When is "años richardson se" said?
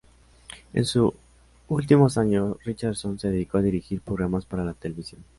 2.17-3.29